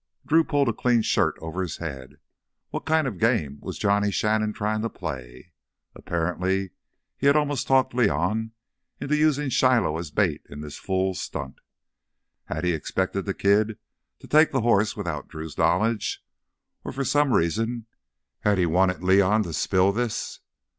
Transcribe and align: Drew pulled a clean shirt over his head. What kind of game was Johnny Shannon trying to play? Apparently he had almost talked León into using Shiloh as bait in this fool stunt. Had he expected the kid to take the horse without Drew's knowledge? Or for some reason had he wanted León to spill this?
Drew 0.25 0.43
pulled 0.43 0.67
a 0.67 0.73
clean 0.73 1.03
shirt 1.03 1.35
over 1.41 1.61
his 1.61 1.77
head. 1.77 2.15
What 2.71 2.87
kind 2.87 3.05
of 3.05 3.19
game 3.19 3.59
was 3.61 3.77
Johnny 3.77 4.09
Shannon 4.09 4.51
trying 4.51 4.81
to 4.81 4.89
play? 4.89 5.51
Apparently 5.93 6.71
he 7.15 7.27
had 7.27 7.35
almost 7.35 7.67
talked 7.67 7.93
León 7.93 8.49
into 8.99 9.15
using 9.15 9.49
Shiloh 9.49 9.99
as 9.99 10.09
bait 10.09 10.41
in 10.49 10.61
this 10.61 10.79
fool 10.79 11.13
stunt. 11.13 11.59
Had 12.45 12.63
he 12.63 12.73
expected 12.73 13.25
the 13.25 13.35
kid 13.35 13.77
to 14.17 14.27
take 14.27 14.49
the 14.49 14.61
horse 14.61 14.97
without 14.97 15.27
Drew's 15.27 15.55
knowledge? 15.55 16.25
Or 16.83 16.91
for 16.91 17.05
some 17.05 17.31
reason 17.33 17.85
had 18.39 18.57
he 18.57 18.65
wanted 18.65 19.01
León 19.01 19.43
to 19.43 19.53
spill 19.53 19.91
this? 19.91 20.39